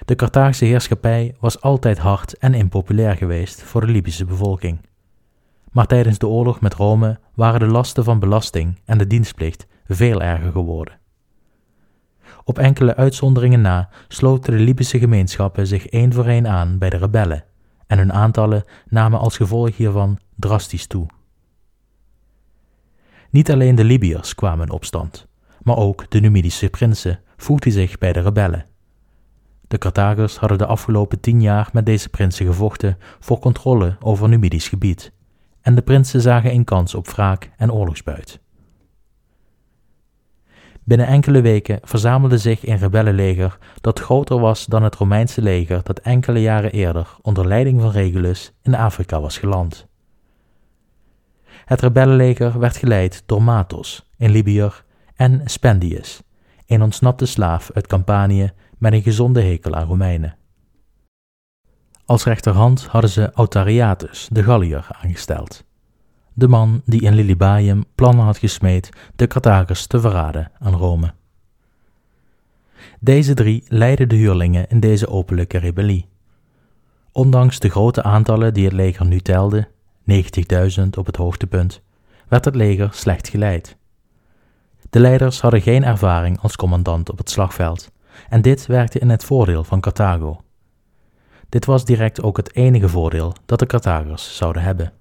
De 0.04 0.14
Carthaagse 0.14 0.64
heerschappij 0.64 1.34
was 1.40 1.60
altijd 1.60 1.98
hard 1.98 2.38
en 2.38 2.54
impopulair 2.54 3.16
geweest 3.16 3.62
voor 3.62 3.80
de 3.80 3.92
Libische 3.92 4.24
bevolking. 4.24 4.78
Maar 5.72 5.86
tijdens 5.86 6.18
de 6.18 6.26
oorlog 6.26 6.60
met 6.60 6.74
Rome 6.74 7.18
waren 7.34 7.60
de 7.60 7.66
lasten 7.66 8.04
van 8.04 8.18
belasting 8.18 8.80
en 8.84 8.98
de 8.98 9.06
dienstplicht 9.06 9.66
veel 9.86 10.22
erger 10.22 10.52
geworden. 10.52 10.98
Op 12.44 12.58
enkele 12.58 12.96
uitzonderingen 12.96 13.60
na 13.60 13.88
sloten 14.08 14.56
de 14.56 14.62
Libische 14.62 14.98
gemeenschappen 14.98 15.66
zich 15.66 15.86
één 15.86 16.12
voor 16.12 16.26
één 16.26 16.48
aan 16.48 16.78
bij 16.78 16.90
de 16.90 16.96
rebellen, 16.96 17.44
en 17.86 17.98
hun 17.98 18.12
aantallen 18.12 18.64
namen 18.88 19.18
als 19.18 19.36
gevolg 19.36 19.76
hiervan 19.76 20.18
drastisch 20.36 20.86
toe. 20.86 21.06
Niet 23.30 23.50
alleen 23.50 23.74
de 23.74 23.84
Libiërs 23.84 24.34
kwamen 24.34 24.66
in 24.66 24.72
opstand, 24.72 25.26
maar 25.62 25.76
ook 25.76 26.10
de 26.10 26.20
Numidische 26.20 26.68
prinsen 26.68 27.20
voegden 27.36 27.72
zich 27.72 27.98
bij 27.98 28.12
de 28.12 28.20
rebellen. 28.20 28.66
De 29.68 29.78
Carthagers 29.78 30.36
hadden 30.36 30.58
de 30.58 30.66
afgelopen 30.66 31.20
tien 31.20 31.40
jaar 31.40 31.68
met 31.72 31.86
deze 31.86 32.08
prinsen 32.08 32.46
gevochten 32.46 32.98
voor 33.20 33.38
controle 33.38 33.96
over 34.00 34.28
Numidisch 34.28 34.68
gebied, 34.68 35.12
en 35.60 35.74
de 35.74 35.82
prinsen 35.82 36.20
zagen 36.20 36.50
een 36.50 36.64
kans 36.64 36.94
op 36.94 37.08
wraak 37.08 37.50
en 37.56 37.72
oorlogsbuit. 37.72 38.40
Binnen 40.84 41.06
enkele 41.06 41.40
weken 41.40 41.78
verzamelde 41.82 42.38
zich 42.38 42.66
een 42.66 42.78
rebellenleger 42.78 43.58
dat 43.80 44.00
groter 44.00 44.40
was 44.40 44.66
dan 44.66 44.82
het 44.82 44.94
Romeinse 44.94 45.42
leger 45.42 45.80
dat 45.82 45.98
enkele 45.98 46.40
jaren 46.40 46.72
eerder 46.72 47.16
onder 47.22 47.46
leiding 47.46 47.80
van 47.80 47.90
Regulus 47.90 48.52
in 48.62 48.74
Afrika 48.74 49.20
was 49.20 49.38
geland. 49.38 49.86
Het 51.64 51.80
rebellenleger 51.80 52.58
werd 52.58 52.76
geleid 52.76 53.22
door 53.26 53.42
Matos, 53.42 54.10
een 54.18 54.30
Libiër, 54.30 54.84
en 55.14 55.40
Spendius, 55.44 56.22
een 56.66 56.82
ontsnapte 56.82 57.26
slaaf 57.26 57.70
uit 57.74 57.86
Campanië 57.86 58.52
met 58.78 58.92
een 58.92 59.02
gezonde 59.02 59.42
hekel 59.42 59.74
aan 59.74 59.86
Romeinen. 59.86 60.36
Als 62.04 62.24
rechterhand 62.24 62.86
hadden 62.86 63.10
ze 63.10 63.30
Autariatus, 63.32 64.28
de 64.32 64.42
Galliër, 64.42 64.86
aangesteld 65.02 65.64
de 66.34 66.48
man 66.48 66.82
die 66.84 67.00
in 67.00 67.14
Lilybaium 67.14 67.84
plannen 67.94 68.24
had 68.24 68.38
gesmeed 68.38 68.90
de 69.16 69.26
Carthagers 69.26 69.86
te 69.86 70.00
verraden 70.00 70.50
aan 70.58 70.74
Rome. 70.74 71.12
Deze 73.00 73.34
drie 73.34 73.64
leidden 73.68 74.08
de 74.08 74.16
huurlingen 74.16 74.68
in 74.68 74.80
deze 74.80 75.08
openlijke 75.08 75.58
rebellie. 75.58 76.08
Ondanks 77.12 77.58
de 77.58 77.68
grote 77.68 78.02
aantallen 78.02 78.54
die 78.54 78.64
het 78.64 78.72
leger 78.72 79.06
nu 79.06 79.20
telde, 79.20 79.68
90.000 80.80 80.88
op 80.98 81.06
het 81.06 81.16
hoogtepunt, 81.16 81.82
werd 82.28 82.44
het 82.44 82.54
leger 82.54 82.88
slecht 82.92 83.28
geleid. 83.28 83.76
De 84.90 85.00
leiders 85.00 85.40
hadden 85.40 85.62
geen 85.62 85.84
ervaring 85.84 86.40
als 86.40 86.56
commandant 86.56 87.10
op 87.10 87.18
het 87.18 87.30
slagveld, 87.30 87.90
en 88.28 88.42
dit 88.42 88.66
werkte 88.66 88.98
in 88.98 89.10
het 89.10 89.24
voordeel 89.24 89.64
van 89.64 89.80
Carthago. 89.80 90.40
Dit 91.48 91.64
was 91.64 91.84
direct 91.84 92.22
ook 92.22 92.36
het 92.36 92.54
enige 92.54 92.88
voordeel 92.88 93.34
dat 93.46 93.58
de 93.58 93.66
Carthagers 93.66 94.36
zouden 94.36 94.62
hebben. 94.62 94.92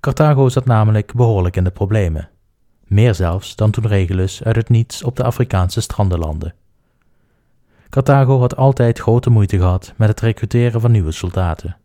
Carthago 0.00 0.48
zat 0.48 0.64
namelijk 0.64 1.14
behoorlijk 1.14 1.56
in 1.56 1.64
de 1.64 1.70
problemen. 1.70 2.28
Meer 2.84 3.14
zelfs 3.14 3.56
dan 3.56 3.70
toen 3.70 3.86
Regulus 3.86 4.44
uit 4.44 4.56
het 4.56 4.68
niets 4.68 5.02
op 5.02 5.16
de 5.16 5.24
Afrikaanse 5.24 5.80
stranden 5.80 6.18
landde. 6.18 6.54
Carthago 7.88 8.38
had 8.38 8.56
altijd 8.56 8.98
grote 8.98 9.30
moeite 9.30 9.58
gehad 9.58 9.92
met 9.96 10.08
het 10.08 10.20
recruteren 10.20 10.80
van 10.80 10.90
nieuwe 10.90 11.12
soldaten. 11.12 11.76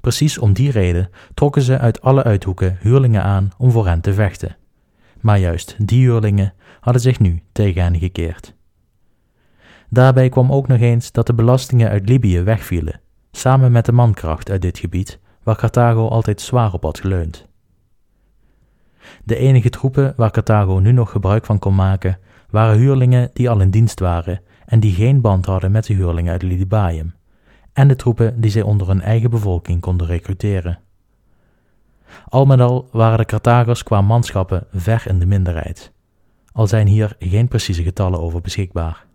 Precies 0.00 0.38
om 0.38 0.52
die 0.52 0.70
reden 0.70 1.10
trokken 1.34 1.62
ze 1.62 1.78
uit 1.78 2.00
alle 2.00 2.24
uithoeken 2.24 2.78
huurlingen 2.80 3.22
aan 3.22 3.50
om 3.58 3.70
voor 3.70 3.86
hen 3.86 4.00
te 4.00 4.12
vechten. 4.12 4.56
Maar 5.20 5.38
juist 5.38 5.76
die 5.78 6.00
huurlingen 6.00 6.54
hadden 6.80 7.02
zich 7.02 7.20
nu 7.20 7.42
tegen 7.52 7.82
hen 7.82 7.98
gekeerd. 7.98 8.54
Daarbij 9.88 10.28
kwam 10.28 10.52
ook 10.52 10.68
nog 10.68 10.80
eens 10.80 11.12
dat 11.12 11.26
de 11.26 11.34
belastingen 11.34 11.90
uit 11.90 12.08
Libië 12.08 12.40
wegvielen, 12.40 13.00
samen 13.32 13.72
met 13.72 13.84
de 13.86 13.92
mankracht 13.92 14.50
uit 14.50 14.62
dit 14.62 14.78
gebied 14.78 15.18
waar 15.42 15.56
Carthago 15.56 16.08
altijd 16.08 16.40
zwaar 16.40 16.72
op 16.72 16.82
had 16.82 17.00
geleund. 17.00 17.46
De 19.24 19.36
enige 19.36 19.70
troepen 19.70 20.12
waar 20.16 20.30
Carthago 20.30 20.78
nu 20.78 20.92
nog 20.92 21.10
gebruik 21.10 21.46
van 21.46 21.58
kon 21.58 21.74
maken, 21.74 22.18
waren 22.50 22.78
huurlingen 22.78 23.30
die 23.32 23.50
al 23.50 23.60
in 23.60 23.70
dienst 23.70 24.00
waren 24.00 24.40
en 24.66 24.80
die 24.80 24.94
geen 24.94 25.20
band 25.20 25.46
hadden 25.46 25.70
met 25.70 25.86
de 25.86 25.94
huurlingen 25.94 26.32
uit 26.32 26.42
Lidibaeum, 26.42 27.14
en 27.72 27.88
de 27.88 27.96
troepen 27.96 28.40
die 28.40 28.50
zij 28.50 28.62
onder 28.62 28.88
hun 28.88 29.00
eigen 29.00 29.30
bevolking 29.30 29.80
konden 29.80 30.06
recruteren. 30.06 30.78
Al 32.28 32.46
met 32.46 32.60
al 32.60 32.88
waren 32.92 33.18
de 33.18 33.24
Carthagers 33.24 33.82
qua 33.82 34.00
manschappen 34.00 34.66
ver 34.72 35.02
in 35.06 35.18
de 35.18 35.26
minderheid, 35.26 35.92
al 36.52 36.66
zijn 36.66 36.86
hier 36.86 37.16
geen 37.18 37.48
precieze 37.48 37.82
getallen 37.82 38.20
over 38.20 38.40
beschikbaar. 38.40 39.06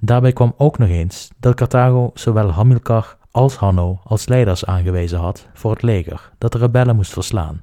Daarbij 0.00 0.32
kwam 0.32 0.54
ook 0.56 0.78
nog 0.78 0.88
eens 0.88 1.30
dat 1.38 1.54
Carthago 1.54 2.10
zowel 2.14 2.50
Hamilcar 2.50 3.17
als 3.30 3.56
Hanno 3.56 4.00
als 4.04 4.28
leiders 4.28 4.64
aangewezen 4.64 5.18
had 5.18 5.48
voor 5.52 5.70
het 5.70 5.82
leger 5.82 6.32
dat 6.38 6.52
de 6.52 6.58
rebellen 6.58 6.96
moest 6.96 7.12
verslaan. 7.12 7.60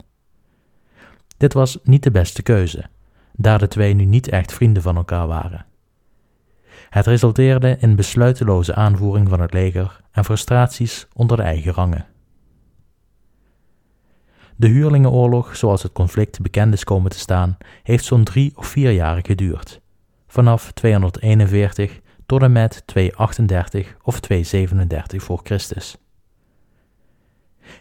Dit 1.38 1.54
was 1.54 1.80
niet 1.84 2.04
de 2.04 2.12
beste 2.12 2.42
keuze, 2.42 2.86
daar 3.34 3.60
de 3.60 3.68
twee 3.68 3.94
nu 3.94 4.06
niet 4.06 4.28
echt 4.28 4.54
vrienden 4.54 4.84
van 4.84 4.96
elkaar 4.96 5.28
waren. 5.28 5.66
Het 6.90 7.06
resulteerde 7.06 7.78
in 7.80 7.96
besluiteloze 7.96 8.76
aanvoering 8.76 9.30
van 9.30 9.40
het 9.42 9.54
leger 9.54 10.02
en 10.12 10.26
frustraties 10.26 11.08
onder 11.14 11.38
de 11.38 11.44
eigen 11.44 11.74
rangen. 11.74 12.06
De 14.56 14.68
huurlingenoorlog, 14.68 15.56
zoals 15.56 15.84
het 15.84 15.92
conflict 15.92 16.42
bekend 16.42 16.74
is 16.74 16.84
komen 16.84 17.12
te 17.12 17.20
staan, 17.20 17.58
heeft 17.84 18.06
zo'n 18.06 18.24
drie 18.24 18.52
of 18.56 18.68
vier 18.68 18.92
jaar 18.92 19.20
geduurd, 19.26 19.82
vanaf 20.28 20.72
241 20.72 22.00
tot 22.26 22.42
en 22.42 22.52
met 22.52 22.84
238 22.86 23.96
of 24.04 24.20
237 24.20 25.24
voor 25.24 25.40
Christus. 25.44 25.98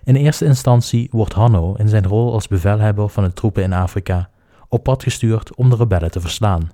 In 0.05 0.17
eerste 0.17 0.45
instantie 0.45 1.09
wordt 1.11 1.33
Hanno 1.33 1.75
in 1.75 1.89
zijn 1.89 2.07
rol 2.07 2.33
als 2.33 2.49
bevelhebber 2.49 3.09
van 3.09 3.25
de 3.25 3.33
troepen 3.33 3.63
in 3.63 3.73
Afrika 3.73 4.31
op 4.69 4.83
pad 4.83 5.03
gestuurd 5.03 5.57
om 5.57 5.71
de 5.71 5.77
rebellen 5.77 6.11
te 6.11 6.21
verslaan. 6.21 6.71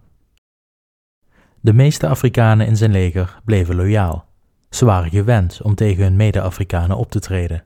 De 1.60 1.72
meeste 1.72 2.08
Afrikanen 2.08 2.66
in 2.66 2.76
zijn 2.76 2.90
leger 2.90 3.40
bleven 3.44 3.76
loyaal. 3.76 4.24
Ze 4.70 4.84
waren 4.84 5.10
gewend 5.10 5.62
om 5.62 5.74
tegen 5.74 6.02
hun 6.02 6.16
mede-Afrikanen 6.16 6.96
op 6.96 7.10
te 7.10 7.20
treden. 7.20 7.64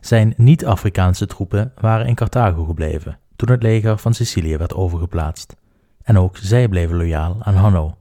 Zijn 0.00 0.34
niet-Afrikaanse 0.36 1.26
troepen 1.26 1.72
waren 1.80 2.06
in 2.06 2.14
Carthago 2.14 2.64
gebleven 2.64 3.18
toen 3.36 3.50
het 3.50 3.62
leger 3.62 3.98
van 3.98 4.14
Sicilië 4.14 4.56
werd 4.56 4.74
overgeplaatst, 4.74 5.56
en 6.02 6.18
ook 6.18 6.36
zij 6.36 6.68
bleven 6.68 6.96
loyaal 6.96 7.36
aan 7.40 7.54
Hanno. 7.54 7.96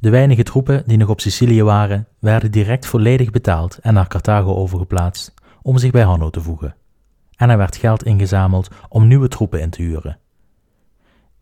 De 0.00 0.10
weinige 0.10 0.42
troepen 0.42 0.82
die 0.86 0.96
nog 0.96 1.08
op 1.08 1.20
Sicilië 1.20 1.62
waren, 1.62 2.06
werden 2.18 2.50
direct 2.50 2.86
volledig 2.86 3.30
betaald 3.30 3.78
en 3.78 3.94
naar 3.94 4.08
Carthago 4.08 4.54
overgeplaatst 4.54 5.34
om 5.62 5.78
zich 5.78 5.90
bij 5.90 6.02
Hanno 6.02 6.30
te 6.30 6.40
voegen. 6.40 6.74
En 7.36 7.50
er 7.50 7.56
werd 7.56 7.76
geld 7.76 8.04
ingezameld 8.04 8.68
om 8.88 9.06
nieuwe 9.06 9.28
troepen 9.28 9.60
in 9.60 9.70
te 9.70 9.82
huren. 9.82 10.18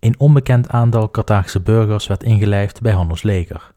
Een 0.01 0.21
onbekend 0.21 0.69
aantal 0.69 1.11
Carthaagse 1.11 1.61
burgers 1.61 2.07
werd 2.07 2.23
ingelijfd 2.23 2.81
bij 2.81 2.93
Hanno's 2.93 3.23
leger. 3.23 3.73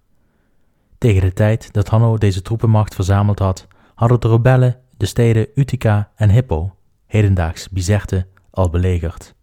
Tegen 0.97 1.21
de 1.21 1.33
tijd 1.33 1.73
dat 1.73 1.87
Hanno 1.87 2.17
deze 2.17 2.41
troepenmacht 2.41 2.95
verzameld 2.95 3.39
had, 3.39 3.67
hadden 3.95 4.19
de 4.19 4.27
rebellen 4.29 4.77
de 4.97 5.05
steden 5.05 5.47
Utica 5.55 6.11
en 6.15 6.29
Hippo, 6.29 6.75
hedendaags 7.05 7.69
Bizerte, 7.69 8.27
al 8.49 8.69
belegerd. 8.69 9.34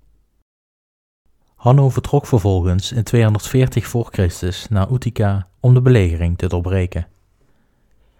Hanno 1.62 1.88
vertrok 1.88 2.26
vervolgens 2.26 2.92
in 2.92 3.02
240 3.02 3.86
voor 3.86 4.08
Christus 4.10 4.68
naar 4.68 4.90
Utica 4.90 5.48
om 5.60 5.74
de 5.74 5.82
belegering 5.82 6.38
te 6.38 6.46
doorbreken. 6.46 7.06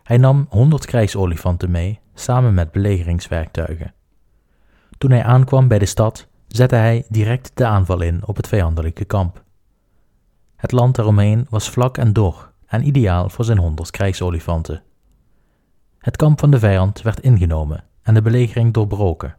Hij 0.02 0.16
nam 0.16 0.46
100 0.48 0.86
krijgsolifanten 0.86 1.70
mee, 1.70 2.00
samen 2.14 2.54
met 2.54 2.72
belegeringswerktuigen. 2.72 3.94
Toen 4.98 5.10
hij 5.10 5.24
aankwam 5.24 5.68
bij 5.68 5.78
de 5.78 5.86
stad, 5.86 6.28
zette 6.48 6.74
hij 6.74 7.04
direct 7.08 7.50
de 7.54 7.66
aanval 7.66 8.00
in 8.00 8.26
op 8.26 8.36
het 8.36 8.48
vijandelijke 8.48 9.04
kamp. 9.04 9.42
Het 10.56 10.72
land 10.72 10.96
daaromheen 10.96 11.46
was 11.50 11.70
vlak 11.70 11.98
en 11.98 12.12
dor 12.12 12.52
en 12.66 12.86
ideaal 12.86 13.28
voor 13.28 13.44
zijn 13.44 13.58
100 13.58 13.90
krijgsolifanten. 13.90 14.82
Het 15.98 16.16
kamp 16.16 16.40
van 16.40 16.50
de 16.50 16.58
vijand 16.58 17.02
werd 17.02 17.20
ingenomen 17.20 17.84
en 18.02 18.14
de 18.14 18.22
belegering 18.22 18.72
doorbroken. 18.72 19.36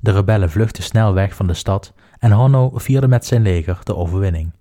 De 0.00 0.12
rebellen 0.12 0.50
vluchtten 0.50 0.82
snel 0.82 1.14
weg 1.14 1.34
van 1.34 1.46
de 1.46 1.54
stad 1.54 1.92
en 2.18 2.30
Hanno 2.30 2.70
vierde 2.74 3.08
met 3.08 3.26
zijn 3.26 3.42
leger 3.42 3.78
de 3.82 3.96
overwinning. 3.96 4.52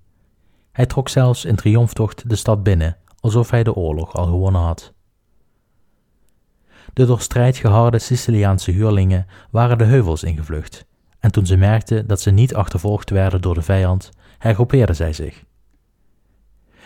Hij 0.71 0.85
trok 0.85 1.09
zelfs 1.09 1.45
in 1.45 1.55
triomftocht 1.55 2.29
de 2.29 2.35
stad 2.35 2.63
binnen, 2.63 2.97
alsof 3.19 3.49
hij 3.49 3.63
de 3.63 3.73
oorlog 3.73 4.15
al 4.15 4.25
gewonnen 4.25 4.61
had. 4.61 4.93
De 6.93 7.05
door 7.05 7.21
strijd 7.21 7.57
geharde 7.57 7.99
Siciliaanse 7.99 8.71
huurlingen 8.71 9.27
waren 9.51 9.77
de 9.77 9.83
heuvels 9.83 10.23
ingevlucht, 10.23 10.85
en 11.19 11.31
toen 11.31 11.45
ze 11.45 11.55
merkten 11.55 12.07
dat 12.07 12.21
ze 12.21 12.31
niet 12.31 12.55
achtervolgd 12.55 13.09
werden 13.09 13.41
door 13.41 13.53
de 13.53 13.61
vijand, 13.61 14.09
hergroepeerden 14.37 14.95
zij 14.95 15.13
zich. 15.13 15.43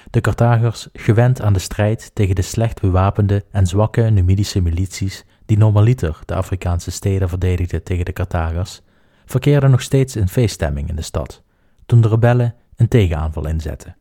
De 0.09 0.21
Carthagers, 0.21 0.89
gewend 0.93 1.41
aan 1.41 1.53
de 1.53 1.59
strijd 1.59 2.11
tegen 2.13 2.35
de 2.35 2.41
slecht 2.41 2.81
bewapende 2.81 3.45
en 3.51 3.67
zwakke 3.67 4.01
Numidische 4.01 4.61
milities 4.61 5.25
die 5.45 5.57
normaliter 5.57 6.19
de 6.25 6.35
Afrikaanse 6.35 6.91
steden 6.91 7.29
verdedigden 7.29 7.83
tegen 7.83 8.05
de 8.05 8.13
Carthagers, 8.13 8.81
verkeerden 9.25 9.71
nog 9.71 9.81
steeds 9.81 10.15
in 10.15 10.27
feeststemming 10.27 10.89
in 10.89 10.95
de 10.95 11.01
stad, 11.01 11.43
toen 11.85 12.01
de 12.01 12.07
rebellen 12.07 12.55
een 12.75 12.87
tegenaanval 12.87 13.47
inzetten. 13.47 13.95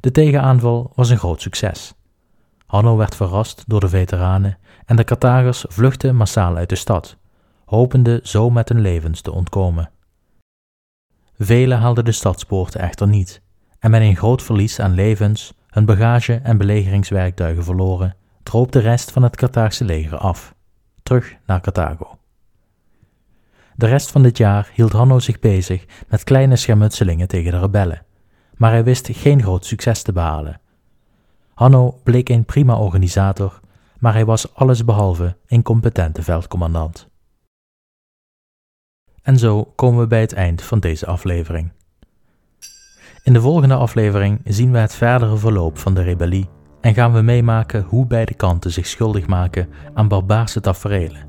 De 0.00 0.10
tegenaanval 0.10 0.92
was 0.94 1.10
een 1.10 1.18
groot 1.18 1.40
succes. 1.40 1.94
Hanno 2.66 2.96
werd 2.96 3.14
verrast 3.14 3.64
door 3.66 3.80
de 3.80 3.88
veteranen 3.88 4.58
en 4.86 4.96
de 4.96 5.04
Carthagers 5.04 5.64
vluchtten 5.68 6.16
massaal 6.16 6.56
uit 6.56 6.68
de 6.68 6.74
stad, 6.74 7.16
hopende 7.64 8.20
zo 8.22 8.50
met 8.50 8.68
hun 8.68 8.80
levens 8.80 9.20
te 9.20 9.32
ontkomen. 9.32 9.90
Velen 11.38 11.78
haalden 11.78 12.04
de 12.04 12.12
stadspoorten 12.12 12.80
echter 12.80 13.08
niet, 13.08 13.42
en 13.78 13.90
met 13.90 14.00
een 14.00 14.16
groot 14.16 14.42
verlies 14.42 14.80
aan 14.80 14.94
levens, 14.94 15.54
hun 15.66 15.84
bagage 15.84 16.34
en 16.34 16.58
belegeringswerktuigen 16.58 17.64
verloren, 17.64 18.16
droop 18.42 18.72
de 18.72 18.78
rest 18.78 19.10
van 19.10 19.22
het 19.22 19.36
Carthaagse 19.36 19.84
leger 19.84 20.18
af, 20.18 20.54
terug 21.02 21.36
naar 21.46 21.60
Carthago. 21.60 22.18
De 23.74 23.86
rest 23.86 24.10
van 24.10 24.22
dit 24.22 24.36
jaar 24.36 24.70
hield 24.74 24.92
Hanno 24.92 25.18
zich 25.18 25.38
bezig 25.38 25.84
met 26.08 26.24
kleine 26.24 26.56
schermutselingen 26.56 27.28
tegen 27.28 27.52
de 27.52 27.58
rebellen, 27.58 28.04
maar 28.56 28.70
hij 28.70 28.84
wist 28.84 29.08
geen 29.12 29.42
groot 29.42 29.66
succes 29.66 30.02
te 30.02 30.12
behalen. 30.12 30.60
Hanno 31.54 32.00
bleek 32.02 32.28
een 32.28 32.44
prima 32.44 32.76
organisator, 32.76 33.60
maar 33.98 34.12
hij 34.12 34.24
was 34.24 34.54
allesbehalve 34.54 35.36
een 35.46 35.62
competente 35.62 36.22
veldcommandant. 36.22 37.08
En 39.22 39.38
zo 39.38 39.64
komen 39.64 40.00
we 40.00 40.06
bij 40.06 40.20
het 40.20 40.32
eind 40.32 40.62
van 40.62 40.80
deze 40.80 41.06
aflevering. 41.06 41.72
In 43.22 43.32
de 43.32 43.40
volgende 43.40 43.74
aflevering 43.74 44.40
zien 44.44 44.72
we 44.72 44.78
het 44.78 44.94
verdere 44.94 45.36
verloop 45.36 45.78
van 45.78 45.94
de 45.94 46.02
rebellie 46.02 46.48
en 46.80 46.94
gaan 46.94 47.12
we 47.12 47.20
meemaken 47.20 47.82
hoe 47.82 48.06
beide 48.06 48.34
kanten 48.34 48.70
zich 48.70 48.86
schuldig 48.86 49.26
maken 49.26 49.68
aan 49.94 50.08
barbaarse 50.08 50.60
taferelen. 50.60 51.28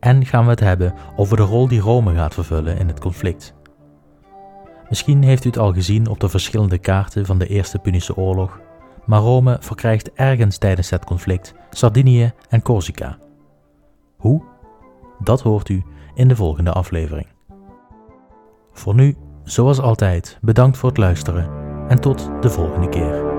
En 0.00 0.26
gaan 0.26 0.44
we 0.44 0.50
het 0.50 0.60
hebben 0.60 0.94
over 1.16 1.36
de 1.36 1.42
rol 1.42 1.68
die 1.68 1.80
Rome 1.80 2.14
gaat 2.14 2.34
vervullen 2.34 2.78
in 2.78 2.88
het 2.88 3.00
conflict. 3.00 3.54
Misschien 4.88 5.22
heeft 5.22 5.44
u 5.44 5.48
het 5.48 5.58
al 5.58 5.72
gezien 5.72 6.08
op 6.08 6.20
de 6.20 6.28
verschillende 6.28 6.78
kaarten 6.78 7.26
van 7.26 7.38
de 7.38 7.46
Eerste 7.46 7.78
Punische 7.78 8.16
Oorlog, 8.16 8.60
maar 9.04 9.20
Rome 9.20 9.56
verkrijgt 9.60 10.12
ergens 10.12 10.58
tijdens 10.58 10.90
het 10.90 11.04
conflict 11.04 11.54
Sardinië 11.70 12.32
en 12.48 12.62
Corsica. 12.62 13.18
Hoe? 14.16 14.42
Dat 15.18 15.40
hoort 15.40 15.68
u 15.68 15.82
in 16.14 16.28
de 16.28 16.36
volgende 16.36 16.72
aflevering. 16.72 17.26
Voor 18.72 18.94
nu, 18.94 19.16
zoals 19.44 19.80
altijd, 19.80 20.38
bedankt 20.40 20.76
voor 20.76 20.88
het 20.88 20.98
luisteren 20.98 21.50
en 21.88 22.00
tot 22.00 22.30
de 22.40 22.50
volgende 22.50 22.88
keer. 22.88 23.35